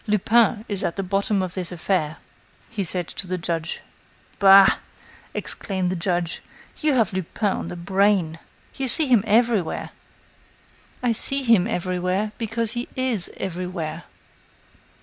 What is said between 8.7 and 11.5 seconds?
You see him everywhere." "I see